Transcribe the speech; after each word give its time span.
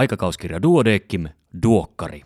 Aikakauskirja 0.00 0.62
Duodeckim, 0.62 1.28
Duokkari. 1.62 2.22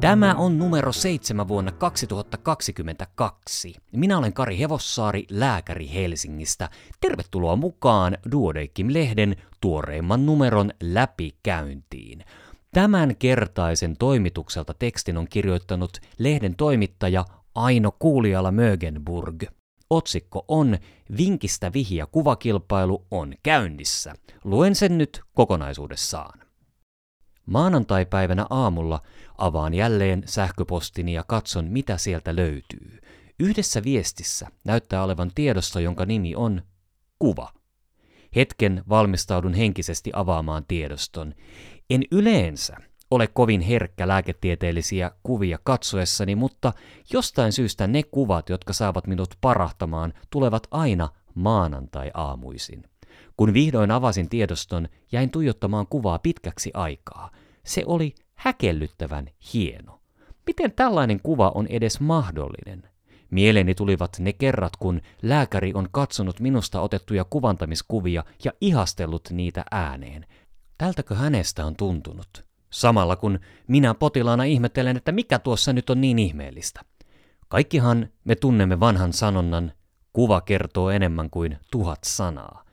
Tämä 0.00 0.34
on 0.34 0.58
numero 0.58 0.92
seitsemän 0.92 1.48
vuonna 1.48 1.72
2022. 1.72 3.74
Minä 3.92 4.18
olen 4.18 4.32
Kari 4.32 4.58
Hevossaari, 4.58 5.24
lääkäri 5.30 5.90
Helsingistä. 5.94 6.68
Tervetuloa 7.00 7.56
mukaan 7.56 8.16
Duodeckim-lehden 8.32 9.36
tuoreimman 9.60 10.26
numeron 10.26 10.70
läpikäyntiin. 10.82 12.24
Tämän 12.72 13.16
kertaisen 13.16 13.96
toimitukselta 13.96 14.74
tekstin 14.74 15.18
on 15.18 15.26
kirjoittanut 15.30 15.98
lehden 16.18 16.56
toimittaja 16.56 17.24
Aino 17.54 17.92
Kuuliala 17.98 18.52
Mögenburg. 18.52 19.59
Otsikko 19.90 20.44
on 20.48 20.78
Vinkistä 21.16 21.72
vihja 21.72 22.06
kuvakilpailu 22.06 23.06
on 23.10 23.34
käynnissä. 23.42 24.14
Luen 24.44 24.74
sen 24.74 24.98
nyt 24.98 25.20
kokonaisuudessaan. 25.34 26.40
Maanantai-päivänä 27.46 28.46
aamulla 28.50 29.02
avaan 29.38 29.74
jälleen 29.74 30.22
sähköpostini 30.26 31.12
ja 31.12 31.24
katson, 31.26 31.64
mitä 31.64 31.96
sieltä 31.96 32.36
löytyy. 32.36 32.98
Yhdessä 33.40 33.84
viestissä 33.84 34.48
näyttää 34.64 35.04
olevan 35.04 35.30
tiedosto, 35.34 35.80
jonka 35.80 36.06
nimi 36.06 36.34
on 36.34 36.62
kuva. 37.18 37.52
Hetken 38.36 38.82
valmistaudun 38.88 39.54
henkisesti 39.54 40.10
avaamaan 40.14 40.64
tiedoston. 40.68 41.34
En 41.90 42.02
yleensä 42.10 42.76
ole 43.10 43.26
kovin 43.26 43.60
herkkä 43.60 44.08
lääketieteellisiä 44.08 45.10
kuvia 45.22 45.58
katsoessani, 45.64 46.34
mutta 46.34 46.72
jostain 47.12 47.52
syystä 47.52 47.86
ne 47.86 48.02
kuvat, 48.02 48.48
jotka 48.48 48.72
saavat 48.72 49.06
minut 49.06 49.34
parahtamaan, 49.40 50.12
tulevat 50.30 50.66
aina 50.70 51.08
maanantai-aamuisin. 51.34 52.84
Kun 53.36 53.54
vihdoin 53.54 53.90
avasin 53.90 54.28
tiedoston, 54.28 54.88
jäin 55.12 55.30
tuijottamaan 55.30 55.86
kuvaa 55.86 56.18
pitkäksi 56.18 56.70
aikaa. 56.74 57.30
Se 57.64 57.82
oli 57.86 58.14
häkellyttävän 58.34 59.26
hieno. 59.54 60.00
Miten 60.46 60.72
tällainen 60.72 61.20
kuva 61.22 61.52
on 61.54 61.66
edes 61.66 62.00
mahdollinen? 62.00 62.90
Mieleeni 63.30 63.74
tulivat 63.74 64.16
ne 64.18 64.32
kerrat, 64.32 64.76
kun 64.78 65.00
lääkäri 65.22 65.74
on 65.74 65.88
katsonut 65.92 66.40
minusta 66.40 66.80
otettuja 66.80 67.24
kuvantamiskuvia 67.24 68.24
ja 68.44 68.52
ihastellut 68.60 69.28
niitä 69.30 69.64
ääneen. 69.70 70.26
Tältäkö 70.78 71.14
hänestä 71.14 71.66
on 71.66 71.76
tuntunut? 71.76 72.49
Samalla 72.70 73.16
kun 73.16 73.38
minä 73.66 73.94
potilaana 73.94 74.44
ihmettelen, 74.44 74.96
että 74.96 75.12
mikä 75.12 75.38
tuossa 75.38 75.72
nyt 75.72 75.90
on 75.90 76.00
niin 76.00 76.18
ihmeellistä. 76.18 76.80
Kaikkihan 77.48 78.08
me 78.24 78.34
tunnemme 78.34 78.80
vanhan 78.80 79.12
sanonnan, 79.12 79.72
kuva 80.12 80.40
kertoo 80.40 80.90
enemmän 80.90 81.30
kuin 81.30 81.58
tuhat 81.70 81.98
sanaa. 82.04 82.64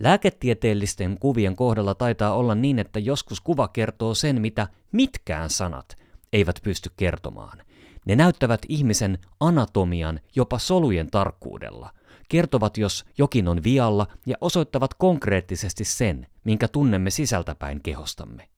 Lääketieteellisten 0.00 1.18
kuvien 1.20 1.56
kohdalla 1.56 1.94
taitaa 1.94 2.34
olla 2.34 2.54
niin, 2.54 2.78
että 2.78 2.98
joskus 2.98 3.40
kuva 3.40 3.68
kertoo 3.68 4.14
sen, 4.14 4.40
mitä 4.40 4.68
mitkään 4.92 5.50
sanat 5.50 5.96
eivät 6.32 6.60
pysty 6.62 6.90
kertomaan. 6.96 7.62
Ne 8.06 8.16
näyttävät 8.16 8.60
ihmisen 8.68 9.18
anatomian 9.40 10.20
jopa 10.36 10.58
solujen 10.58 11.10
tarkkuudella, 11.10 11.90
kertovat 12.28 12.78
jos 12.78 13.04
jokin 13.18 13.48
on 13.48 13.64
vialla 13.64 14.06
ja 14.26 14.36
osoittavat 14.40 14.94
konkreettisesti 14.94 15.84
sen, 15.84 16.26
minkä 16.44 16.68
tunnemme 16.68 17.10
sisältäpäin 17.10 17.82
kehostamme. 17.82 18.48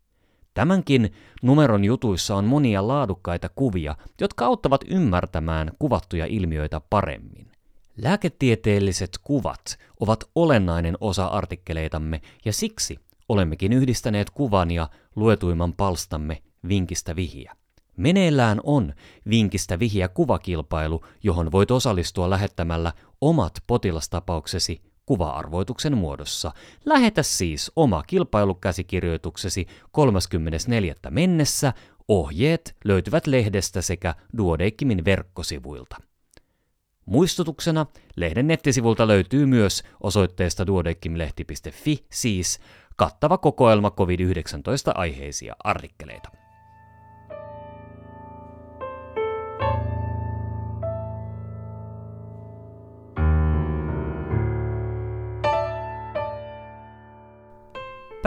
Tämänkin 0.58 1.12
numeron 1.42 1.84
jutuissa 1.84 2.36
on 2.36 2.44
monia 2.44 2.88
laadukkaita 2.88 3.48
kuvia, 3.54 3.96
jotka 4.20 4.46
auttavat 4.46 4.80
ymmärtämään 4.88 5.70
kuvattuja 5.78 6.26
ilmiöitä 6.26 6.80
paremmin. 6.90 7.46
Lääketieteelliset 7.96 9.10
kuvat 9.24 9.78
ovat 10.00 10.24
olennainen 10.34 10.96
osa 11.00 11.26
artikkeleitamme 11.26 12.20
ja 12.44 12.52
siksi 12.52 12.98
olemmekin 13.28 13.72
yhdistäneet 13.72 14.30
kuvan 14.30 14.70
ja 14.70 14.88
luetuimman 15.16 15.72
palstamme 15.72 16.42
vinkistä 16.68 17.16
vihiä. 17.16 17.54
Meneillään 17.96 18.60
on 18.62 18.92
vinkistä 19.30 19.78
vihiä 19.78 20.08
kuvakilpailu, 20.08 21.04
johon 21.22 21.52
voit 21.52 21.70
osallistua 21.70 22.30
lähettämällä 22.30 22.92
omat 23.20 23.52
potilastapauksesi 23.66 24.80
kuva-arvoituksen 25.08 25.98
muodossa. 25.98 26.52
Lähetä 26.84 27.22
siis 27.22 27.72
oma 27.76 28.02
kilpailukäsikirjoituksesi 28.02 29.66
34. 29.92 30.94
mennessä. 31.10 31.72
Ohjeet 32.08 32.76
löytyvät 32.84 33.26
lehdestä 33.26 33.82
sekä 33.82 34.14
Duodeckimin 34.36 35.04
verkkosivuilta. 35.04 35.96
Muistutuksena 37.06 37.86
lehden 38.16 38.46
nettisivulta 38.46 39.08
löytyy 39.08 39.46
myös 39.46 39.82
osoitteesta 40.00 40.66
duodeckimlehti.fi 40.66 42.06
siis 42.12 42.60
kattava 42.96 43.38
kokoelma 43.38 43.90
COVID-19 43.90 44.92
aiheisia 44.94 45.56
artikkeleita. 45.64 46.37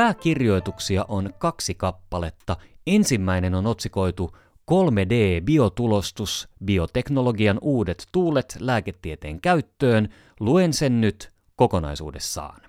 Pääkirjoituksia 0.01 1.05
on 1.07 1.33
kaksi 1.37 1.75
kappaletta. 1.75 2.57
Ensimmäinen 2.87 3.55
on 3.55 3.67
otsikoitu 3.67 4.37
3D-biotulostus, 4.71 6.47
bioteknologian 6.65 7.59
uudet 7.61 8.07
tuulet 8.11 8.57
lääketieteen 8.59 9.41
käyttöön. 9.41 10.09
Luen 10.39 10.73
sen 10.73 11.01
nyt 11.01 11.31
kokonaisuudessaan. 11.55 12.61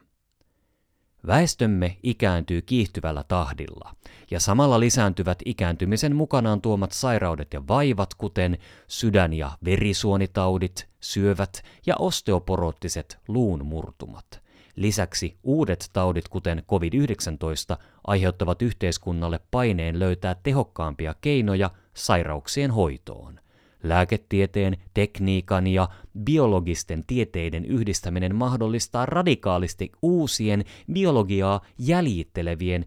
Väestömme 1.26 1.97
ikääntyy 2.03 2.62
kiihtyvällä 2.62 3.25
tahdilla, 3.28 3.94
ja 4.31 4.41
samalla 4.41 4.81
lisääntyvät 4.81 5.38
ikääntymisen 5.44 6.16
mukanaan 6.16 6.60
tuomat 6.60 6.92
sairaudet 6.92 7.53
ja 7.53 7.69
vaivat, 7.69 8.15
kuten 8.15 8.59
sydän- 8.88 9.32
ja 9.32 9.50
verisuonitaudit, 9.65 10.88
syövät 11.00 11.62
ja 11.87 11.97
osteoporoottiset 11.98 13.19
luunmurtumat. 13.28 14.42
Lisäksi 14.77 15.37
uudet 15.43 15.91
taudit, 15.93 16.28
kuten 16.28 16.62
COVID-19, 16.72 17.77
aiheuttavat 18.06 18.62
yhteiskunnalle 18.62 19.41
paineen 19.50 19.99
löytää 19.99 20.37
tehokkaampia 20.43 21.15
keinoja 21.21 21.71
sairauksien 21.94 22.71
hoitoon. 22.71 23.41
Lääketieteen, 23.83 24.77
tekniikan 24.94 25.66
ja 25.66 25.88
biologisten 26.25 27.05
tieteiden 27.06 27.65
yhdistäminen 27.65 28.34
mahdollistaa 28.34 29.06
radikaalisti 29.06 29.93
uusien 30.03 30.65
biologiaa 30.93 31.60
jäljittelevien 31.78 32.87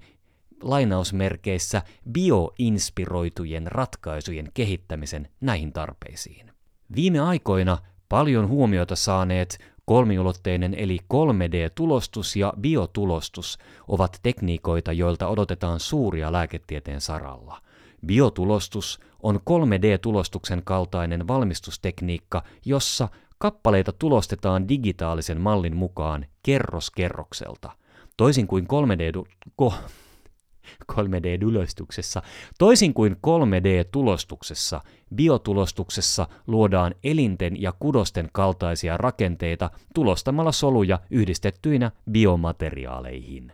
lainausmerkeissä 0.62 1.81
bioinspiroitujen 2.12 3.67
ratkaisujen 3.67 4.52
kehittämisen 4.53 5.28
näihin 5.41 5.73
tarpeisiin. 5.73 6.52
Viime 6.96 7.19
aikoina 7.19 7.78
paljon 8.09 8.47
huomiota 8.47 8.96
saaneet 8.96 9.75
Kolmiulotteinen 9.85 10.73
eli 10.73 10.97
3D-tulostus 11.13 12.35
ja 12.35 12.53
biotulostus 12.62 13.57
ovat 13.88 14.19
tekniikoita, 14.23 14.91
joilta 14.91 15.28
odotetaan 15.28 15.79
suuria 15.79 16.31
lääketieteen 16.31 17.01
saralla. 17.01 17.62
Biotulostus 18.06 19.00
on 19.23 19.35
3D-tulostuksen 19.35 20.62
kaltainen 20.63 21.28
valmistustekniikka, 21.28 22.44
jossa 22.66 23.07
kappaleita 23.38 23.91
tulostetaan 23.91 24.68
digitaalisen 24.68 25.41
mallin 25.41 25.75
mukaan 25.75 26.25
kerros 26.44 26.91
kerrokselta. 26.91 27.72
Toisin 28.17 28.47
kuin 28.47 28.67
3D... 28.67 29.25
Ko- 29.62 29.73
3D-tulostuksessa. 30.94 32.22
Toisin 32.59 32.94
kuin 32.94 33.16
3D-tulostuksessa, 33.28 34.81
biotulostuksessa 35.16 36.28
luodaan 36.48 36.96
elinten 37.03 37.62
ja 37.62 37.74
kudosten 37.80 38.30
kaltaisia 38.31 38.98
rakenteita 38.98 39.70
tulostamalla 39.94 40.52
soluja 40.52 41.00
yhdistettyinä 41.12 41.91
biomateriaaleihin. 42.12 43.52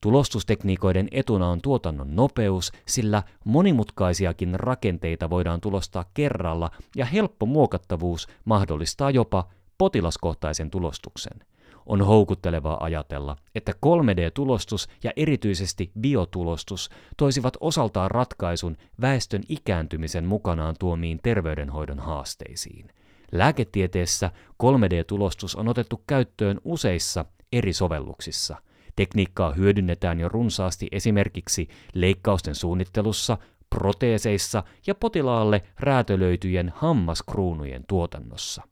Tulostustekniikoiden 0.00 1.08
etuna 1.10 1.48
on 1.48 1.60
tuotannon 1.62 2.16
nopeus, 2.16 2.72
sillä 2.86 3.22
monimutkaisiakin 3.44 4.60
rakenteita 4.60 5.30
voidaan 5.30 5.60
tulostaa 5.60 6.04
kerralla 6.14 6.70
ja 6.96 7.04
helppo 7.04 7.46
muokattavuus 7.46 8.28
mahdollistaa 8.44 9.10
jopa 9.10 9.48
potilaskohtaisen 9.78 10.70
tulostuksen 10.70 11.40
on 11.86 12.02
houkuttelevaa 12.02 12.84
ajatella, 12.84 13.36
että 13.54 13.72
3D-tulostus 13.72 14.88
ja 15.04 15.10
erityisesti 15.16 15.90
biotulostus 16.00 16.90
toisivat 17.16 17.56
osaltaan 17.60 18.10
ratkaisun 18.10 18.76
väestön 19.00 19.42
ikääntymisen 19.48 20.24
mukanaan 20.24 20.74
tuomiin 20.78 21.20
terveydenhoidon 21.22 21.98
haasteisiin. 21.98 22.88
Lääketieteessä 23.32 24.30
3D-tulostus 24.62 25.56
on 25.56 25.68
otettu 25.68 26.02
käyttöön 26.06 26.60
useissa 26.64 27.24
eri 27.52 27.72
sovelluksissa. 27.72 28.56
Tekniikkaa 28.96 29.52
hyödynnetään 29.52 30.20
jo 30.20 30.28
runsaasti 30.28 30.88
esimerkiksi 30.92 31.68
leikkausten 31.94 32.54
suunnittelussa, 32.54 33.38
proteeseissa 33.70 34.62
ja 34.86 34.94
potilaalle 34.94 35.62
räätälöityjen 35.80 36.72
hammaskruunujen 36.76 37.84
tuotannossa. 37.88 38.62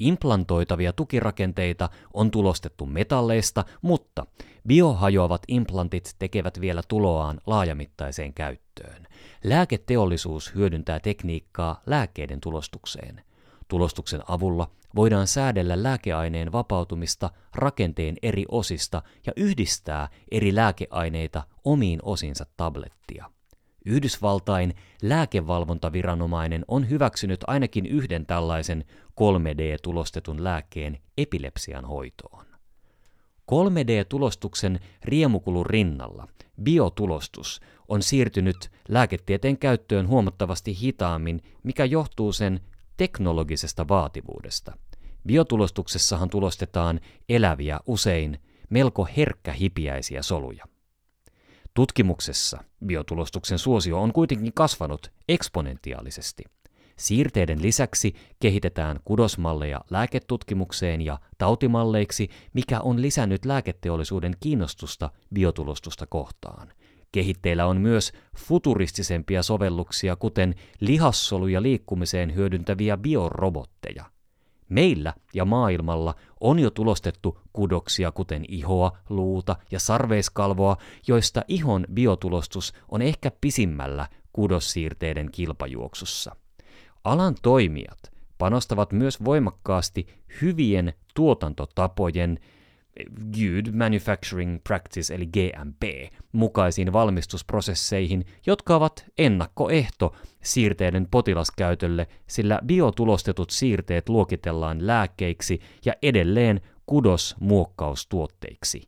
Implantoitavia 0.00 0.92
tukirakenteita 0.92 1.88
on 2.14 2.30
tulostettu 2.30 2.86
metalleista, 2.86 3.64
mutta 3.82 4.26
biohajoavat 4.68 5.42
implantit 5.48 6.16
tekevät 6.18 6.60
vielä 6.60 6.82
tuloaan 6.88 7.40
laajamittaiseen 7.46 8.34
käyttöön. 8.34 9.06
Lääketeollisuus 9.44 10.54
hyödyntää 10.54 11.00
tekniikkaa 11.00 11.82
lääkkeiden 11.86 12.40
tulostukseen. 12.40 13.24
Tulostuksen 13.68 14.20
avulla 14.28 14.70
voidaan 14.96 15.26
säädellä 15.26 15.82
lääkeaineen 15.82 16.52
vapautumista 16.52 17.30
rakenteen 17.54 18.16
eri 18.22 18.44
osista 18.48 19.02
ja 19.26 19.32
yhdistää 19.36 20.08
eri 20.30 20.54
lääkeaineita 20.54 21.42
omiin 21.64 22.00
osinsa 22.02 22.46
tablettia. 22.56 23.39
Yhdysvaltain 23.84 24.74
lääkevalvontaviranomainen 25.02 26.64
on 26.68 26.90
hyväksynyt 26.90 27.40
ainakin 27.46 27.86
yhden 27.86 28.26
tällaisen 28.26 28.84
3D-tulostetun 29.20 30.44
lääkkeen 30.44 30.98
epilepsian 31.18 31.84
hoitoon. 31.84 32.46
3D-tulostuksen 33.52 34.80
riemukulun 35.04 35.66
rinnalla 35.66 36.28
biotulostus 36.62 37.60
on 37.88 38.02
siirtynyt 38.02 38.70
lääketieteen 38.88 39.58
käyttöön 39.58 40.08
huomattavasti 40.08 40.80
hitaammin, 40.80 41.42
mikä 41.62 41.84
johtuu 41.84 42.32
sen 42.32 42.60
teknologisesta 42.96 43.88
vaativuudesta. 43.88 44.72
Biotulostuksessahan 45.26 46.30
tulostetaan 46.30 47.00
eläviä, 47.28 47.80
usein 47.86 48.38
melko 48.70 49.08
herkkähipiäisiä 49.16 50.22
soluja. 50.22 50.64
Tutkimuksessa 51.80 52.64
biotulostuksen 52.86 53.58
suosio 53.58 54.02
on 54.02 54.12
kuitenkin 54.12 54.52
kasvanut 54.54 55.12
eksponentiaalisesti. 55.28 56.44
Siirteiden 56.96 57.62
lisäksi 57.62 58.14
kehitetään 58.40 59.00
kudosmalleja 59.04 59.80
lääketutkimukseen 59.90 61.02
ja 61.02 61.18
tautimalleiksi, 61.38 62.28
mikä 62.52 62.80
on 62.80 63.02
lisännyt 63.02 63.44
lääketeollisuuden 63.44 64.34
kiinnostusta 64.40 65.10
biotulostusta 65.34 66.06
kohtaan. 66.06 66.72
Kehitteillä 67.12 67.66
on 67.66 67.80
myös 67.80 68.12
futuristisempia 68.36 69.42
sovelluksia, 69.42 70.16
kuten 70.16 70.54
lihassoluja 70.80 71.62
liikkumiseen 71.62 72.34
hyödyntäviä 72.34 72.96
biorobotteja. 72.96 74.04
Meillä 74.70 75.14
ja 75.34 75.44
maailmalla 75.44 76.14
on 76.40 76.58
jo 76.58 76.70
tulostettu 76.70 77.38
kudoksia 77.52 78.12
kuten 78.12 78.44
ihoa, 78.48 78.98
luuta 79.08 79.56
ja 79.70 79.80
sarveiskalvoa, 79.80 80.76
joista 81.06 81.42
ihon 81.48 81.86
biotulostus 81.94 82.72
on 82.88 83.02
ehkä 83.02 83.30
pisimmällä 83.40 84.08
kudossiirteiden 84.32 85.30
kilpajuoksussa. 85.32 86.36
Alan 87.04 87.34
toimijat 87.42 88.12
panostavat 88.38 88.92
myös 88.92 89.24
voimakkaasti 89.24 90.06
hyvien 90.42 90.92
tuotantotapojen 91.14 92.38
Good 93.32 93.72
Manufacturing 93.72 94.58
Practice 94.64 95.14
eli 95.14 95.26
GMP 95.26 95.82
mukaisiin 96.32 96.92
valmistusprosesseihin, 96.92 98.24
jotka 98.46 98.76
ovat 98.76 99.04
ennakkoehto 99.18 100.16
siirteiden 100.42 101.08
potilaskäytölle, 101.10 102.06
sillä 102.26 102.60
biotulostetut 102.66 103.50
siirteet 103.50 104.08
luokitellaan 104.08 104.86
lääkkeiksi 104.86 105.60
ja 105.84 105.92
edelleen 106.02 106.60
kudosmuokkaustuotteiksi. 106.86 108.82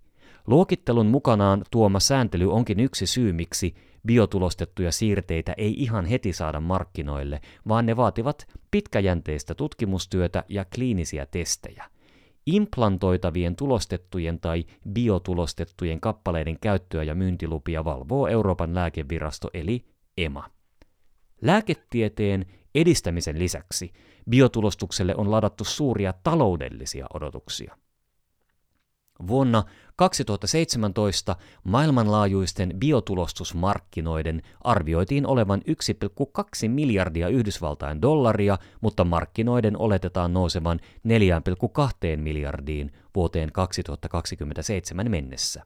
Luokittelun 0.46 1.06
mukanaan 1.06 1.62
tuoma 1.70 2.00
sääntely 2.00 2.52
onkin 2.52 2.80
yksi 2.80 3.06
syy, 3.06 3.32
miksi 3.32 3.74
biotulostettuja 4.06 4.92
siirteitä 4.92 5.54
ei 5.56 5.74
ihan 5.82 6.04
heti 6.04 6.32
saada 6.32 6.60
markkinoille, 6.60 7.40
vaan 7.68 7.86
ne 7.86 7.96
vaativat 7.96 8.46
pitkäjänteistä 8.70 9.54
tutkimustyötä 9.54 10.44
ja 10.48 10.64
kliinisiä 10.74 11.26
testejä. 11.26 11.91
Implantoitavien 12.46 13.56
tulostettujen 13.56 14.40
tai 14.40 14.64
biotulostettujen 14.92 16.00
kappaleiden 16.00 16.58
käyttöä 16.60 17.02
ja 17.02 17.14
myyntilupia 17.14 17.84
valvoo 17.84 18.26
Euroopan 18.26 18.74
lääkevirasto 18.74 19.50
eli 19.54 19.84
EMA. 20.18 20.50
Lääketieteen 21.42 22.46
edistämisen 22.74 23.38
lisäksi 23.38 23.92
biotulostukselle 24.30 25.14
on 25.16 25.30
ladattu 25.30 25.64
suuria 25.64 26.14
taloudellisia 26.22 27.06
odotuksia. 27.14 27.76
Vuonna 29.26 29.64
2017 29.96 31.36
maailmanlaajuisten 31.64 32.72
biotulostusmarkkinoiden 32.78 34.42
arvioitiin 34.60 35.26
olevan 35.26 35.62
1,2 35.68 36.68
miljardia 36.68 37.28
Yhdysvaltain 37.28 38.02
dollaria, 38.02 38.58
mutta 38.80 39.04
markkinoiden 39.04 39.76
oletetaan 39.76 40.34
nousevan 40.34 40.80
4,2 40.82 42.16
miljardiin 42.16 42.92
vuoteen 43.14 43.52
2027 43.52 45.10
mennessä. 45.10 45.62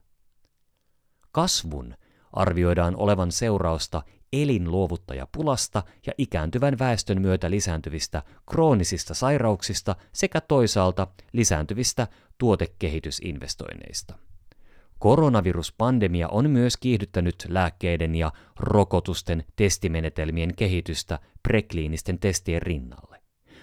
Kasvun 1.33 1.95
arvioidaan 2.33 2.97
olevan 2.97 3.33
seurausta 3.33 4.03
elinluovuttajapulasta 4.43 5.83
ja 6.07 6.13
ikääntyvän 6.19 6.79
väestön 6.79 7.21
myötä 7.21 7.51
lisääntyvistä 7.51 8.23
kroonisista 8.51 9.15
sairauksista 9.15 9.97
sekä 10.13 10.41
toisaalta 10.41 11.07
lisääntyvistä 11.33 12.09
tuotekehitysinvestoinneista. 12.39 14.19
Koronaviruspandemia 14.99 16.29
on 16.29 16.51
myös 16.51 16.77
kiihdyttänyt 16.77 17.47
lääkkeiden 17.49 18.15
ja 18.15 18.33
rokotusten 18.61 19.45
testimenetelmien 19.57 20.55
kehitystä 20.57 21.19
prekliinisten 21.43 22.19
testien 22.19 22.63
rinnalle. 22.63 23.23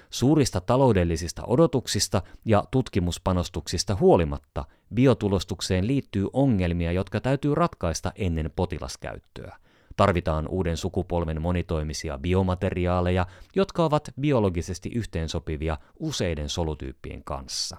Suurista 0.09 0.61
taloudellisista 0.61 1.43
odotuksista 1.47 2.21
ja 2.45 2.63
tutkimuspanostuksista 2.71 3.95
huolimatta 3.95 4.65
biotulostukseen 4.93 5.87
liittyy 5.87 6.27
ongelmia, 6.33 6.91
jotka 6.91 7.19
täytyy 7.19 7.55
ratkaista 7.55 8.11
ennen 8.15 8.51
potilaskäyttöä. 8.55 9.57
Tarvitaan 9.97 10.47
uuden 10.47 10.77
sukupolven 10.77 11.41
monitoimisia 11.41 12.17
biomateriaaleja, 12.17 13.25
jotka 13.55 13.85
ovat 13.85 14.13
biologisesti 14.21 14.89
yhteensopivia 14.95 15.77
useiden 15.99 16.49
solutyyppien 16.49 17.23
kanssa. 17.23 17.77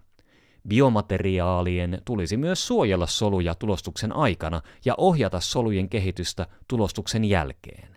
Biomateriaalien 0.69 2.03
tulisi 2.05 2.37
myös 2.37 2.67
suojella 2.67 3.07
soluja 3.07 3.55
tulostuksen 3.55 4.17
aikana 4.17 4.61
ja 4.85 4.95
ohjata 4.99 5.41
solujen 5.41 5.89
kehitystä 5.89 6.47
tulostuksen 6.69 7.25
jälkeen. 7.25 7.97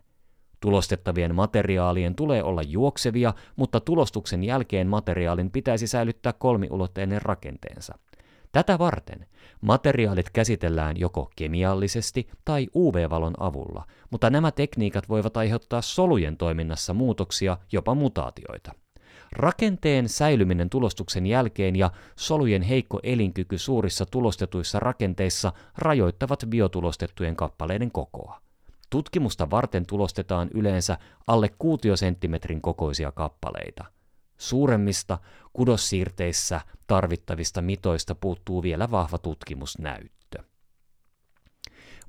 Tulostettavien 0.59 1.35
materiaalien 1.35 2.15
tulee 2.15 2.43
olla 2.43 2.61
juoksevia, 2.61 3.33
mutta 3.55 3.79
tulostuksen 3.79 4.43
jälkeen 4.43 4.87
materiaalin 4.87 5.51
pitäisi 5.51 5.87
säilyttää 5.87 6.33
kolmiulotteinen 6.33 7.21
rakenteensa. 7.21 7.99
Tätä 8.57 8.80
varten 8.80 9.26
materiaalit 9.61 10.30
käsitellään 10.30 10.97
joko 10.97 11.31
kemiallisesti 11.35 12.30
tai 12.45 12.68
UV-valon 12.76 13.33
avulla, 13.40 13.85
mutta 14.09 14.30
nämä 14.30 14.52
tekniikat 14.52 15.09
voivat 15.09 15.37
aiheuttaa 15.37 15.81
solujen 15.81 16.37
toiminnassa 16.37 16.94
muutoksia, 16.94 17.57
jopa 17.71 17.95
mutaatioita. 17.95 18.71
Rakenteen 19.31 20.09
säilyminen 20.09 20.69
tulostuksen 20.69 21.26
jälkeen 21.26 21.76
ja 21.76 21.92
solujen 22.16 22.61
heikko 22.61 22.99
elinkyky 23.04 23.57
suurissa 23.57 24.06
tulostetuissa 24.06 24.80
rakenteissa 24.80 25.54
rajoittavat 25.78 26.45
biotulostettujen 26.49 27.35
kappaleiden 27.35 27.92
kokoa. 27.92 28.42
Tutkimusta 28.90 29.49
varten 29.49 29.85
tulostetaan 29.85 30.49
yleensä 30.54 30.97
alle 31.28 31.49
kuutiosenttimetrin 31.59 32.61
kokoisia 32.61 33.11
kappaleita. 33.11 33.96
Suuremmista 34.37 35.17
kudossiirteissä 35.53 36.61
tarvittavista 36.87 37.61
mitoista 37.61 38.15
puuttuu 38.15 38.63
vielä 38.63 38.91
vahva 38.91 39.17
tutkimusnäyttö. 39.17 40.44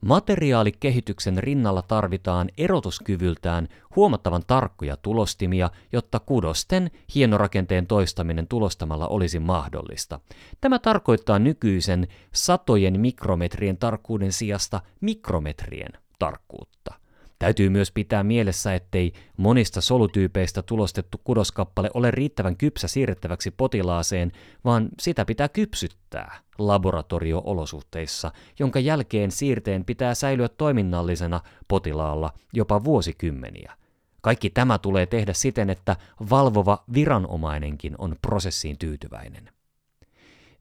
Materiaalikehityksen 0.00 1.38
rinnalla 1.38 1.82
tarvitaan 1.82 2.48
erotuskyvyltään 2.58 3.68
huomattavan 3.96 4.42
tarkkoja 4.46 4.96
tulostimia, 4.96 5.70
jotta 5.92 6.20
kudosten 6.20 6.90
hienorakenteen 7.14 7.86
toistaminen 7.86 8.48
tulostamalla 8.48 9.08
olisi 9.08 9.38
mahdollista. 9.38 10.20
Tämä 10.60 10.78
tarkoittaa 10.78 11.38
nykyisen 11.38 12.08
satojen 12.34 13.00
mikrometrien 13.00 13.76
tarkkuuden 13.76 14.32
sijasta 14.32 14.80
mikrometrien 15.00 15.92
tarkkuutta. 16.18 16.94
Täytyy 17.38 17.68
myös 17.68 17.92
pitää 17.92 18.22
mielessä, 18.24 18.74
ettei 18.74 19.12
monista 19.36 19.80
solutyypeistä 19.80 20.62
tulostettu 20.62 21.20
kudoskappale 21.24 21.90
ole 21.94 22.10
riittävän 22.10 22.56
kypsä 22.56 22.88
siirrettäväksi 22.88 23.50
potilaaseen, 23.50 24.32
vaan 24.64 24.88
sitä 25.00 25.24
pitää 25.24 25.48
kypsyttää 25.48 26.38
laboratorio-olosuhteissa, 26.58 28.32
jonka 28.58 28.80
jälkeen 28.80 29.30
siirteen 29.30 29.84
pitää 29.84 30.14
säilyä 30.14 30.48
toiminnallisena 30.48 31.40
potilaalla 31.68 32.32
jopa 32.52 32.84
vuosikymmeniä. 32.84 33.72
Kaikki 34.20 34.50
tämä 34.50 34.78
tulee 34.78 35.06
tehdä 35.06 35.32
siten, 35.32 35.70
että 35.70 35.96
valvova 36.30 36.84
viranomainenkin 36.94 37.94
on 37.98 38.16
prosessiin 38.22 38.78
tyytyväinen. 38.78 39.48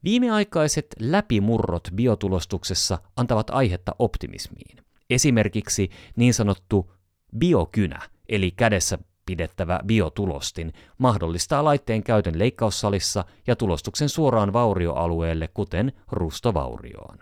Viimeaikaiset 0.03 0.87
läpimurrot 0.99 1.87
biotulostuksessa 1.95 2.97
antavat 3.15 3.49
aihetta 3.49 3.95
optimismiin. 3.99 4.86
Esimerkiksi 5.09 5.89
niin 6.15 6.33
sanottu 6.33 6.91
biokynä, 7.37 7.99
eli 8.29 8.51
kädessä 8.51 8.97
pidettävä 9.25 9.79
biotulostin 9.85 10.73
mahdollistaa 10.97 11.63
laitteen 11.63 12.03
käytön 12.03 12.39
leikkaussalissa 12.39 13.25
ja 13.47 13.55
tulostuksen 13.55 14.09
suoraan 14.09 14.53
vaurioalueelle, 14.53 15.47
kuten 15.47 15.91
rustovaurioon. 16.11 17.17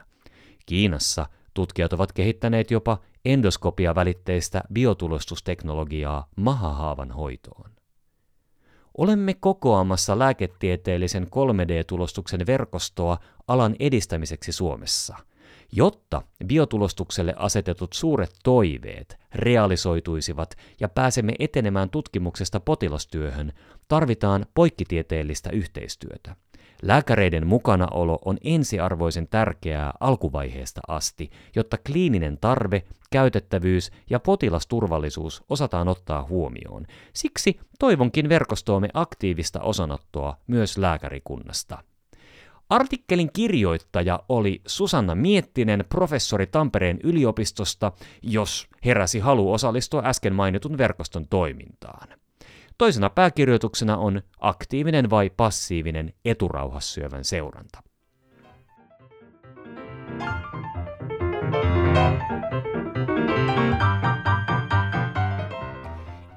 Kiinassa 0.65 1.25
tutkijat 1.53 1.93
ovat 1.93 2.11
kehittäneet 2.11 2.71
jopa 2.71 2.97
endoskopia-välitteistä 3.25 4.63
biotulostusteknologiaa 4.73 6.27
mahahaavan 6.35 7.11
hoitoon. 7.11 7.71
Olemme 8.97 9.33
kokoamassa 9.33 10.19
lääketieteellisen 10.19 11.23
3D-tulostuksen 11.23 12.45
verkostoa 12.45 13.17
alan 13.47 13.75
edistämiseksi 13.79 14.51
Suomessa– 14.51 15.15
Jotta 15.77 16.21
biotulostukselle 16.45 17.33
asetetut 17.37 17.93
suuret 17.93 18.31
toiveet 18.43 19.17
realisoituisivat 19.33 20.55
ja 20.79 20.89
pääsemme 20.89 21.33
etenemään 21.39 21.89
tutkimuksesta 21.89 22.59
potilastyöhön, 22.59 23.53
tarvitaan 23.87 24.45
poikkitieteellistä 24.53 25.49
yhteistyötä. 25.49 26.35
Lääkäreiden 26.81 27.47
mukanaolo 27.47 28.19
on 28.25 28.37
ensiarvoisen 28.43 29.27
tärkeää 29.27 29.93
alkuvaiheesta 29.99 30.81
asti, 30.87 31.29
jotta 31.55 31.77
kliininen 31.77 32.37
tarve, 32.41 32.83
käytettävyys 33.11 33.91
ja 34.09 34.19
potilasturvallisuus 34.19 35.43
osataan 35.49 35.87
ottaa 35.87 36.23
huomioon. 36.23 36.85
Siksi 37.13 37.59
toivonkin 37.79 38.29
verkostoomme 38.29 38.89
aktiivista 38.93 39.61
osanottoa 39.61 40.37
myös 40.47 40.77
lääkärikunnasta. 40.77 41.83
Artikkelin 42.69 43.29
kirjoittaja 43.33 44.23
oli 44.29 44.61
Susanna 44.67 45.15
Miettinen, 45.15 45.85
professori 45.89 46.47
Tampereen 46.47 46.99
yliopistosta, 47.03 47.91
jos 48.21 48.67
heräsi 48.85 49.19
halu 49.19 49.53
osallistua 49.53 50.01
äsken 50.05 50.35
mainitun 50.35 50.77
verkoston 50.77 51.27
toimintaan. 51.27 52.07
Toisena 52.77 53.09
pääkirjoituksena 53.09 53.97
on 53.97 54.21
aktiivinen 54.39 55.09
vai 55.09 55.29
passiivinen 55.29 56.13
eturauhassyövän 56.25 57.23
seuranta. 57.23 57.83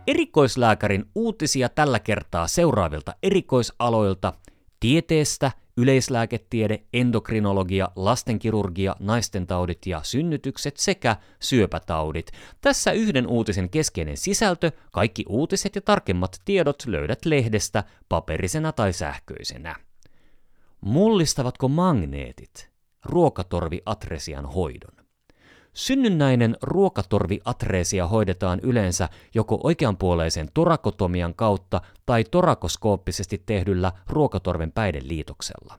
Erikoislääkärin 0.07 1.05
uutisia 1.15 1.69
tällä 1.69 1.99
kertaa 1.99 2.47
seuraavilta 2.47 3.15
erikoisaloilta 3.23 4.33
tieteestä, 4.81 5.51
yleislääketiede, 5.79 6.83
endokrinologia, 6.93 7.89
lastenkirurgia, 7.97 8.97
naistentaudit 9.01 9.87
ja 9.87 10.01
synnytykset 10.03 10.77
sekä 10.77 11.17
syöpätaudit. 11.41 12.33
Tässä 12.61 12.93
yhden 12.93 13.27
uutisen 13.27 13.71
keskeinen 13.71 14.17
sisältö, 14.17 14.73
kaikki 14.93 15.25
uutiset 15.29 15.75
ja 15.75 15.81
tarkemmat 15.81 16.41
tiedot 16.45 16.83
löydät 16.87 17.25
lehdestä 17.25 17.85
paperisena 18.09 18.73
tai 18.73 18.93
sähköisenä. 18.93 19.77
Mullistavatko 20.81 21.69
magneetit 21.69 22.71
ruokatorviatresian 23.05 24.47
hoidon? 24.47 24.98
Synnynnäinen 25.79 26.57
ruokatorviatreesia 26.63 28.07
hoidetaan 28.07 28.61
yleensä 28.63 29.09
joko 29.35 29.61
oikeanpuoleisen 29.63 30.49
torakotomian 30.55 31.35
kautta 31.35 31.81
tai 32.07 32.25
torakoskooppisesti 32.25 33.43
tehdyllä 33.47 33.93
ruokatorven 34.09 34.73
päiden 34.73 35.09
liitoksella. 35.09 35.79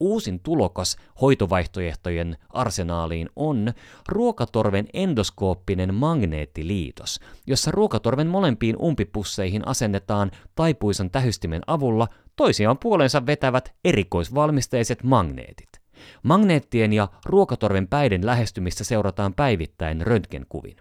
Uusin 0.00 0.40
tulokas 0.40 0.96
hoitovaihtoehtojen 1.20 2.36
arsenaaliin 2.50 3.28
on 3.36 3.72
ruokatorven 4.08 4.86
endoskooppinen 4.94 5.94
magneettiliitos, 5.94 7.20
jossa 7.46 7.70
ruokatorven 7.70 8.26
molempiin 8.26 8.76
umpipusseihin 8.82 9.68
asennetaan 9.68 10.30
taipuisan 10.54 11.10
tähystimen 11.10 11.62
avulla 11.66 12.08
toisiaan 12.36 12.78
puolensa 12.78 13.26
vetävät 13.26 13.74
erikoisvalmisteiset 13.84 15.02
magneetit. 15.02 15.83
Magneettien 16.22 16.92
ja 16.92 17.08
ruokatorven 17.26 17.88
päiden 17.88 18.26
lähestymistä 18.26 18.84
seurataan 18.84 19.34
päivittäin 19.34 20.00
röntgenkuvin. 20.00 20.76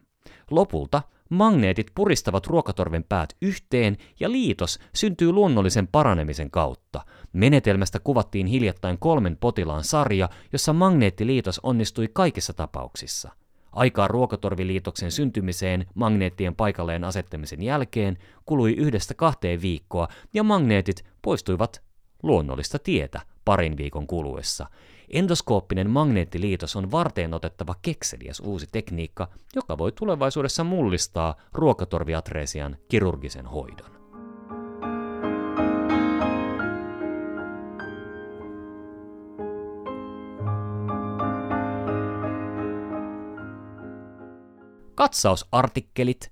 Lopulta 0.51 1.01
magneetit 1.29 1.91
puristavat 1.95 2.47
ruokatorven 2.47 3.03
päät 3.03 3.35
yhteen 3.41 3.97
ja 4.19 4.31
liitos 4.31 4.79
syntyy 4.95 5.31
luonnollisen 5.31 5.87
paranemisen 5.87 6.51
kautta. 6.51 7.05
Menetelmästä 7.33 7.99
kuvattiin 7.99 8.47
hiljattain 8.47 8.99
kolmen 8.99 9.37
potilaan 9.37 9.83
sarja, 9.83 10.29
jossa 10.53 10.73
magneettiliitos 10.73 11.59
onnistui 11.63 12.09
kaikissa 12.13 12.53
tapauksissa. 12.53 13.31
Aikaa 13.71 14.07
ruokatorviliitoksen 14.07 15.11
syntymiseen 15.11 15.85
magneettien 15.95 16.55
paikalleen 16.55 17.03
asettamisen 17.03 17.61
jälkeen 17.61 18.17
kului 18.45 18.73
yhdestä 18.73 19.13
kahteen 19.13 19.61
viikkoa 19.61 20.07
ja 20.33 20.43
magneetit 20.43 21.05
poistuivat 21.21 21.81
luonnollista 22.23 22.79
tietä 22.79 23.21
parin 23.45 23.77
viikon 23.77 24.07
kuluessa. 24.07 24.67
Endoskooppinen 25.13 25.89
magneettiliitos 25.89 26.75
on 26.75 26.91
varteen 26.91 27.33
otettava 27.33 27.75
kekseliäs 27.81 28.39
uusi 28.39 28.67
tekniikka, 28.71 29.27
joka 29.55 29.77
voi 29.77 29.91
tulevaisuudessa 29.91 30.63
mullistaa 30.63 31.35
ruokatorviatreesian 31.53 32.77
kirurgisen 32.89 33.45
hoidon. 33.45 33.91
Katsausartikkelit 44.95 46.31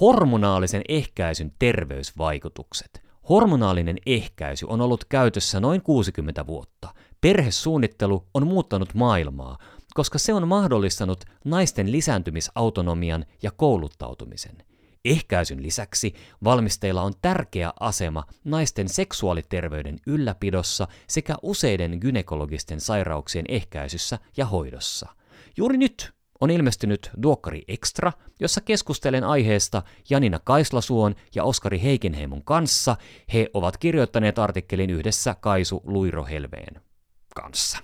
Hormonaalisen 0.00 0.82
ehkäisyn 0.88 1.52
terveysvaikutukset. 1.58 3.02
Hormonaalinen 3.28 3.96
ehkäisy 4.06 4.66
on 4.68 4.80
ollut 4.80 5.04
käytössä 5.04 5.60
noin 5.60 5.82
60 5.82 6.46
vuotta. 6.46 6.94
Perhesuunnittelu 7.22 8.26
on 8.34 8.46
muuttanut 8.46 8.94
maailmaa, 8.94 9.58
koska 9.94 10.18
se 10.18 10.34
on 10.34 10.48
mahdollistanut 10.48 11.24
naisten 11.44 11.92
lisääntymisautonomian 11.92 13.24
ja 13.42 13.50
kouluttautumisen. 13.50 14.56
Ehkäisyn 15.04 15.62
lisäksi 15.62 16.14
valmisteilla 16.44 17.02
on 17.02 17.12
tärkeä 17.22 17.72
asema 17.80 18.24
naisten 18.44 18.88
seksuaaliterveyden 18.88 19.98
ylläpidossa 20.06 20.88
sekä 21.08 21.34
useiden 21.42 21.98
gynekologisten 22.00 22.80
sairauksien 22.80 23.44
ehkäisyssä 23.48 24.18
ja 24.36 24.46
hoidossa. 24.46 25.08
Juuri 25.56 25.78
nyt 25.78 26.12
on 26.40 26.50
ilmestynyt 26.50 27.10
Duokkari 27.22 27.62
Extra, 27.68 28.12
jossa 28.40 28.60
keskustelen 28.60 29.24
aiheesta 29.24 29.82
Janina 30.10 30.38
Kaislasuon 30.44 31.14
ja 31.34 31.44
Oskari 31.44 31.82
Heikinheimon 31.82 32.44
kanssa. 32.44 32.96
He 33.32 33.50
ovat 33.54 33.76
kirjoittaneet 33.76 34.38
artikkelin 34.38 34.90
yhdessä 34.90 35.36
Kaisu 35.40 35.82
Luirohelveen 35.84 36.91
kanssa. 37.34 37.78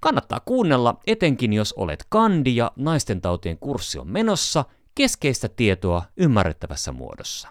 Kannattaa 0.00 0.40
kuunnella, 0.44 1.00
etenkin 1.06 1.52
jos 1.52 1.72
olet 1.72 2.06
kandi 2.08 2.56
ja 2.56 2.72
naistentautien 2.76 3.58
kurssi 3.58 3.98
on 3.98 4.08
menossa, 4.08 4.64
keskeistä 4.94 5.48
tietoa 5.48 6.02
ymmärrettävässä 6.16 6.92
muodossa. 6.92 7.48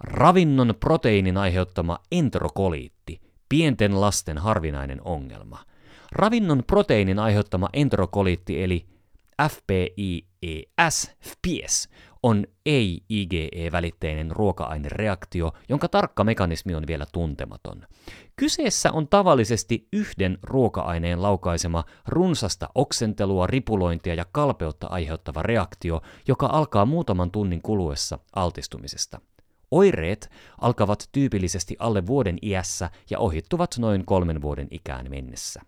Ravinnon 0.00 0.74
proteiinin 0.80 1.36
aiheuttama 1.36 1.98
enterokoliitti, 2.12 3.20
pienten 3.48 4.00
lasten 4.00 4.38
harvinainen 4.38 5.02
ongelma. 5.04 5.64
Ravinnon 6.12 6.62
proteiinin 6.66 7.18
aiheuttama 7.18 7.68
enterokoliitti 7.72 8.62
eli 8.62 8.86
FPIES, 9.42 11.10
on 12.26 12.44
ei-IgE-välitteinen 12.66 14.30
ruoka-ainereaktio, 14.30 15.52
jonka 15.68 15.88
tarkka 15.88 16.24
mekanismi 16.24 16.74
on 16.74 16.86
vielä 16.86 17.06
tuntematon. 17.12 17.86
Kyseessä 18.36 18.92
on 18.92 19.08
tavallisesti 19.08 19.88
yhden 19.92 20.38
ruoka-aineen 20.42 21.22
laukaisema 21.22 21.84
runsasta 22.06 22.68
oksentelua, 22.74 23.46
ripulointia 23.46 24.14
ja 24.14 24.24
kalpeutta 24.32 24.86
aiheuttava 24.86 25.42
reaktio, 25.42 26.02
joka 26.28 26.46
alkaa 26.46 26.86
muutaman 26.86 27.30
tunnin 27.30 27.62
kuluessa 27.62 28.18
altistumisesta. 28.36 29.20
Oireet 29.70 30.30
alkavat 30.60 31.08
tyypillisesti 31.12 31.76
alle 31.78 32.06
vuoden 32.06 32.38
iässä 32.42 32.90
ja 33.10 33.18
ohittuvat 33.18 33.70
noin 33.78 34.06
kolmen 34.06 34.42
vuoden 34.42 34.68
ikään 34.70 35.10
mennessä. 35.10 35.62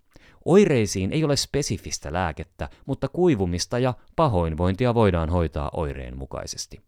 Oireisiin 0.49 1.13
ei 1.13 1.25
ole 1.25 1.37
spesifistä 1.37 2.13
lääkettä, 2.13 2.69
mutta 2.87 3.09
kuivumista 3.09 3.79
ja 3.79 3.95
pahoinvointia 4.17 4.95
voidaan 4.95 5.31
hoitaa 5.31 5.71
oireen 5.73 6.17
mukaisesti. 6.17 6.81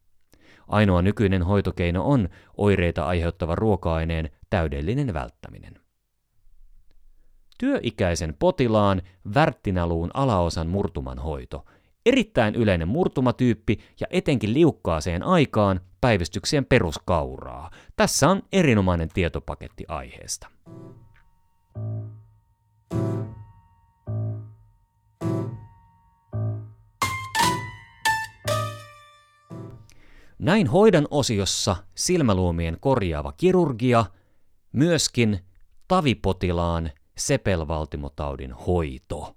Ainoa 0.69 1.03
nykyinen 1.03 1.43
hoitokeino 1.43 2.05
on 2.05 2.29
oireita 2.57 3.05
aiheuttava 3.05 3.55
ruoka-aineen 3.55 4.31
täydellinen 4.51 5.15
välttäminen. 5.15 5.75
Työikäisen 7.59 8.37
potilaan 8.39 9.03
värttinaluun 9.35 10.11
alaosan 10.15 10.67
murtuman 10.67 11.19
hoito. 11.19 11.65
Erittäin 12.07 12.55
yleinen 12.55 12.89
murtumatyyppi 12.89 13.79
ja 14.01 14.07
etenkin 14.11 14.55
liukkaaseen 14.55 15.23
aikaan 15.23 15.81
päivystyksien 16.01 16.65
peruskauraa. 16.65 17.71
Tässä 17.97 18.29
on 18.29 18.43
erinomainen 18.53 19.09
tietopaketti 19.09 19.85
aiheesta. 19.89 20.49
Näin 30.41 30.67
hoidan 30.67 31.09
osiossa 31.11 31.77
silmäluomien 31.95 32.77
korjaava 32.81 33.33
kirurgia, 33.33 34.05
myöskin 34.73 35.41
tavipotilaan 35.89 36.91
sepelvaltimotaudin 37.19 38.53
hoito. 38.53 39.37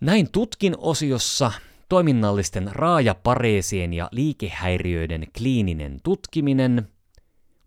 Näin 0.00 0.30
tutkin 0.32 0.74
osiossa 0.78 1.52
toiminnallisten 1.88 2.70
raajapareesien 2.72 3.94
ja 3.94 4.08
liikehäiriöiden 4.12 5.26
kliininen 5.38 6.00
tutkiminen. 6.02 6.88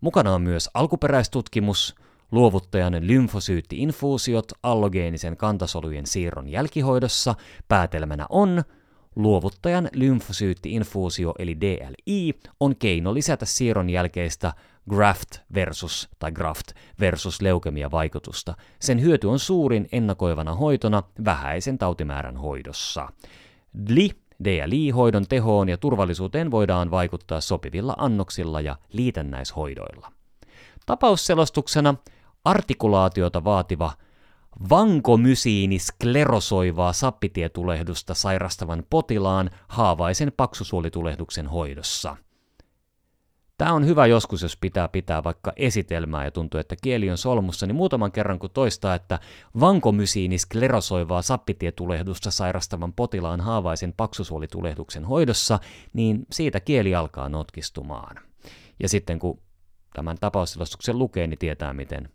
Mukana 0.00 0.34
on 0.34 0.42
myös 0.42 0.70
alkuperäistutkimus, 0.74 1.94
luovuttajan 2.32 2.94
lymfosyytti-infuusiot 2.94 4.52
allogeenisen 4.62 5.36
kantasolujen 5.36 6.06
siirron 6.06 6.48
jälkihoidossa. 6.48 7.34
Päätelmänä 7.68 8.26
on, 8.28 8.62
luovuttajan 9.16 9.88
lymfosyytti-infuusio 9.92 11.34
eli 11.38 11.60
DLI 11.60 12.34
on 12.60 12.76
keino 12.76 13.14
lisätä 13.14 13.46
siirron 13.46 13.90
jälkeistä 13.90 14.52
graft 14.90 15.38
versus 15.54 16.08
tai 16.18 16.32
graft 16.32 16.66
versus 17.00 17.42
leukemia 17.42 17.90
vaikutusta. 17.90 18.54
Sen 18.80 19.00
hyöty 19.00 19.26
on 19.26 19.38
suurin 19.38 19.88
ennakoivana 19.92 20.54
hoitona 20.54 21.02
vähäisen 21.24 21.78
tautimäärän 21.78 22.36
hoidossa. 22.36 23.08
DLI 23.88 24.22
DLI-hoidon 24.44 25.26
tehoon 25.28 25.68
ja 25.68 25.76
turvallisuuteen 25.76 26.50
voidaan 26.50 26.90
vaikuttaa 26.90 27.40
sopivilla 27.40 27.94
annoksilla 27.98 28.60
ja 28.60 28.76
liitännäishoidoilla. 28.92 30.12
Tapausselostuksena 30.86 31.94
artikulaatiota 32.44 33.44
vaativa 33.44 33.92
vankomysiinisklerosoivaa 34.70 36.92
sappitietulehdusta 36.92 38.14
sairastavan 38.14 38.84
potilaan 38.90 39.50
haavaisen 39.68 40.32
paksusuolitulehduksen 40.36 41.46
hoidossa– 41.46 42.16
Tämä 43.62 43.72
on 43.72 43.86
hyvä 43.86 44.06
joskus, 44.06 44.42
jos 44.42 44.56
pitää 44.56 44.88
pitää 44.88 45.24
vaikka 45.24 45.52
esitelmää 45.56 46.24
ja 46.24 46.30
tuntuu, 46.30 46.60
että 46.60 46.76
kieli 46.82 47.10
on 47.10 47.18
solmussa, 47.18 47.66
niin 47.66 47.76
muutaman 47.76 48.12
kerran 48.12 48.38
kun 48.38 48.50
toistaa, 48.50 48.94
että 48.94 49.18
vankomysiinis 49.60 50.46
klerosoivaa 50.46 51.22
sappitietulehdusta 51.22 52.30
sairastavan 52.30 52.92
potilaan 52.92 53.40
haavaisen 53.40 53.94
paksusuolitulehduksen 53.96 55.04
hoidossa, 55.04 55.58
niin 55.92 56.26
siitä 56.30 56.60
kieli 56.60 56.94
alkaa 56.94 57.28
notkistumaan. 57.28 58.16
Ja 58.82 58.88
sitten 58.88 59.18
kun 59.18 59.40
tämän 59.94 60.16
tapausselostuksen 60.20 60.98
lukee, 60.98 61.26
niin 61.26 61.38
tietää, 61.38 61.72
miten, 61.72 62.08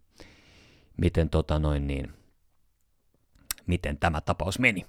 miten, 0.97 1.29
tota 1.29 1.59
noin 1.59 1.87
niin, 1.87 2.13
miten 3.67 3.97
tämä 3.97 4.21
tapaus 4.21 4.59
meni. 4.59 4.85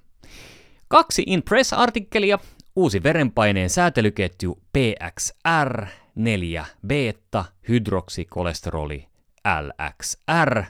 Kaksi 0.88 1.22
In 1.26 1.42
Press-artikkelia, 1.42 2.38
uusi 2.76 3.02
verenpaineen 3.02 3.70
säätelyketju 3.70 4.58
PXR, 4.72 5.86
4 6.14 6.66
beta 6.86 7.44
hydroksikolesteroli 7.68 9.06
LXR 9.62 10.62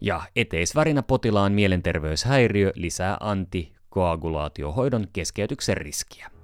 ja 0.00 0.22
eteisvärinä 0.36 1.02
potilaan 1.02 1.52
mielenterveyshäiriö 1.52 2.72
lisää 2.74 3.16
antikoagulaatiohoidon 3.20 5.06
keskeytyksen 5.12 5.76
riskiä. 5.76 6.39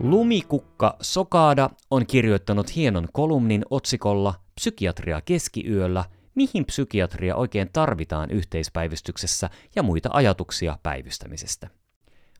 Lumikukka 0.00 0.96
Sokada 1.00 1.70
on 1.90 2.06
kirjoittanut 2.06 2.76
hienon 2.76 3.08
kolumnin 3.12 3.64
otsikolla 3.70 4.34
Psykiatria 4.54 5.20
keskiyöllä– 5.20 6.04
mihin 6.36 6.64
psykiatria 6.64 7.36
oikein 7.36 7.70
tarvitaan 7.72 8.30
yhteispäivystyksessä 8.30 9.50
ja 9.76 9.82
muita 9.82 10.08
ajatuksia 10.12 10.78
päivystämisestä. 10.82 11.68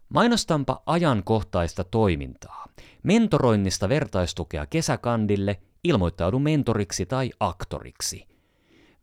Mainostanpa 0.08 0.82
ajankohtaista 0.86 1.84
toimintaa. 1.84 2.66
Mentoroinnista 3.02 3.88
vertaistukea 3.88 4.66
kesäkandille, 4.66 5.60
ilmoittaudu 5.84 6.38
mentoriksi 6.38 7.07
tai 7.07 7.31
aktoriksi– 7.40 8.26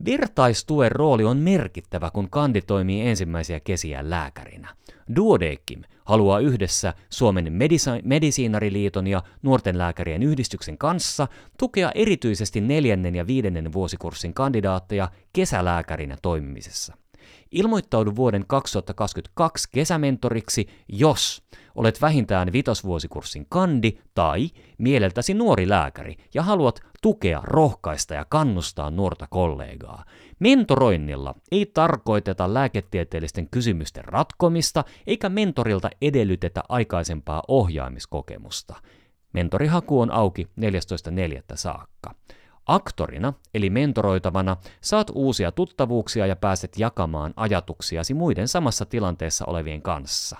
Vertaistuen 0.05 0.91
rooli 0.91 1.23
on 1.23 1.37
merkittävä, 1.37 2.11
kun 2.11 2.29
kandi 2.29 2.61
toimii 2.61 3.07
ensimmäisiä 3.07 3.59
kesiä 3.59 4.09
lääkärinä. 4.09 4.75
Duodekim 5.15 5.81
haluaa 6.05 6.39
yhdessä 6.39 6.93
Suomen 7.09 7.45
Medisa- 7.45 8.01
Medisiinariliiton 8.03 9.07
ja 9.07 9.23
Nuorten 9.41 9.77
lääkärien 9.77 10.23
yhdistyksen 10.23 10.77
kanssa 10.77 11.27
tukea 11.59 11.91
erityisesti 11.95 12.61
neljännen 12.61 13.15
ja 13.15 13.27
viidennen 13.27 13.73
vuosikurssin 13.73 14.33
kandidaatteja 14.33 15.11
kesälääkärinä 15.33 16.17
toimimisessa. 16.21 16.97
Ilmoittaudu 17.51 18.15
vuoden 18.15 18.45
2022 18.47 19.69
kesämentoriksi, 19.71 20.67
jos 20.87 21.43
olet 21.75 22.01
vähintään 22.01 22.53
vitosvuosikurssin 22.53 23.45
kandi 23.49 23.97
tai 24.13 24.49
mieleltäsi 24.77 25.33
nuori 25.33 25.69
lääkäri 25.69 26.15
ja 26.33 26.43
haluat 26.43 26.92
tukea, 27.03 27.41
rohkaista 27.43 28.13
ja 28.13 28.25
kannustaa 28.29 28.91
nuorta 28.91 29.27
kollegaa. 29.29 30.05
Mentoroinnilla 30.39 31.35
ei 31.51 31.65
tarkoiteta 31.65 32.53
lääketieteellisten 32.53 33.49
kysymysten 33.49 34.05
ratkomista 34.05 34.83
eikä 35.07 35.29
mentorilta 35.29 35.89
edellytetä 36.01 36.63
aikaisempaa 36.69 37.43
ohjaamiskokemusta. 37.47 38.75
Mentorihaku 39.33 40.01
on 40.01 40.11
auki 40.11 40.47
14.4. 40.59 41.41
saakka. 41.55 42.15
Aktorina, 42.65 43.33
eli 43.53 43.69
mentoroitavana, 43.69 44.57
saat 44.81 45.11
uusia 45.15 45.51
tuttavuuksia 45.51 46.25
ja 46.25 46.35
pääset 46.35 46.77
jakamaan 46.77 47.33
ajatuksiasi 47.35 48.13
muiden 48.13 48.47
samassa 48.47 48.85
tilanteessa 48.85 49.45
olevien 49.45 49.81
kanssa. 49.81 50.37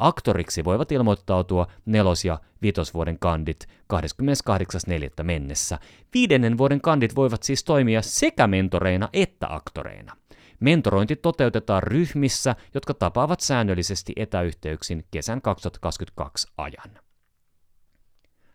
Aktoriksi 0.00 0.64
voivat 0.64 0.92
ilmoittautua 0.92 1.66
nelos- 1.86 2.24
ja 2.24 2.40
vitosvuoden 2.62 3.18
kandit 3.18 3.66
28.4. 3.86 5.22
mennessä. 5.22 5.78
Viidennen 6.14 6.58
vuoden 6.58 6.80
kandit 6.80 7.16
voivat 7.16 7.42
siis 7.42 7.64
toimia 7.64 8.02
sekä 8.02 8.46
mentoreina 8.46 9.08
että 9.12 9.46
aktoreina. 9.50 10.16
Mentorointi 10.60 11.16
toteutetaan 11.16 11.82
ryhmissä, 11.82 12.56
jotka 12.74 12.94
tapaavat 12.94 13.40
säännöllisesti 13.40 14.12
etäyhteyksin 14.16 15.04
kesän 15.10 15.42
2022 15.42 16.48
ajan. 16.56 16.98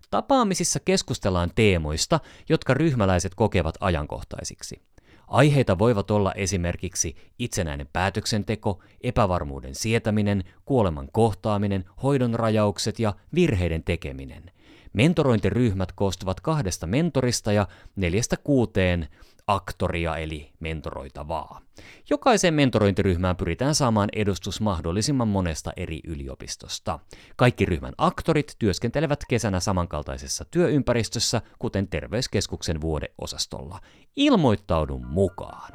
Tapaamisissa 0.10 0.80
keskustellaan 0.80 1.52
teemoista, 1.56 2.20
jotka 2.50 2.74
ryhmäläiset 2.74 3.36
kokevat 3.36 3.76
ajankohtaisiksi. 3.80 4.82
Aiheita 5.28 5.80
voivat 5.80 6.12
olla 6.12 6.34
esimerkiksi 6.34 7.16
itsenäinen 7.40 7.88
päätöksenteko, 7.94 8.84
epävarmuuden 9.02 9.76
sietäminen, 9.76 10.44
kuoleman 10.66 11.10
kohtaaminen, 11.12 11.86
hoidon 12.04 12.34
rajaukset 12.34 13.00
ja 13.00 13.14
virheiden 13.36 13.84
tekeminen. 13.84 14.52
Mentorointiryhmät 14.94 15.92
koostuvat 15.92 16.40
kahdesta 16.40 16.88
mentorista 16.88 17.52
ja 17.52 17.68
neljästä 17.96 18.38
kuuteen 18.38 19.08
aktoria 19.48 20.18
eli 20.18 20.52
mentoroitavaa. 20.60 21.62
Jokaiseen 22.10 22.54
mentorointiryhmään 22.54 23.36
pyritään 23.36 23.76
saamaan 23.76 24.10
edustus 24.16 24.62
mahdollisimman 24.62 25.28
monesta 25.28 25.72
eri 25.78 26.00
yliopistosta. 26.08 27.00
Kaikki 27.36 27.66
ryhmän 27.66 27.94
aktorit 27.98 28.56
työskentelevät 28.60 29.20
kesänä 29.30 29.60
samankaltaisessa 29.60 30.46
työympäristössä, 30.52 31.42
kuten 31.60 31.88
terveyskeskuksen 31.88 32.82
vuodeosastolla. 32.82 33.80
Ilmoittaudun 34.16 35.06
mukaan. 35.08 35.72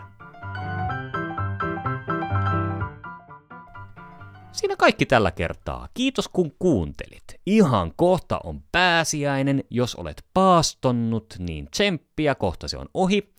Siinä 4.53 4.77
kaikki 4.77 5.07
tällä 5.07 5.31
kertaa. 5.31 5.89
Kiitos 5.95 6.29
kun 6.29 6.53
kuuntelit. 6.59 7.25
Ihan 7.47 7.93
kohta 7.97 8.41
on 8.45 8.63
pääsiäinen. 8.73 9.65
Jos 9.71 9.95
olet 9.95 10.25
paastonnut, 10.35 11.35
niin 11.39 11.69
tsemppiä, 11.71 12.35
kohta 12.35 12.69
se 12.69 12.77
on 12.77 12.87
ohi. 12.95 13.33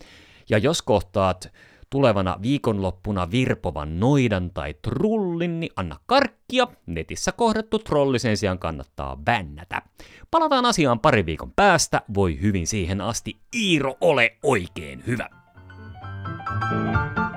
Ja 0.50 0.58
jos 0.58 0.82
kohtaat 0.82 1.52
tulevana 1.90 2.38
viikonloppuna 2.42 3.32
virpovan 3.32 4.00
noidan 4.00 4.52
tai 4.54 4.74
trullin, 4.82 5.60
niin 5.60 5.72
anna 5.76 6.00
karkkia. 6.06 6.68
Netissä 6.86 7.32
kohdattu 7.32 7.80
trolli 7.80 8.20
sen 8.20 8.38
sijaan 8.38 8.60
kannattaa 8.60 9.16
bännätä. 9.16 9.82
Palataan 10.32 10.66
asiaan 10.66 11.00
pari 11.00 11.26
viikon 11.26 11.52
päästä. 11.56 12.02
Voi 12.14 12.42
hyvin 12.42 12.68
siihen 12.68 13.02
asti. 13.02 13.40
Iiro, 13.56 13.98
ole 14.02 14.38
oikein 14.44 15.04
hyvä. 15.08 15.30
thank 16.72 17.18
you 17.18 17.31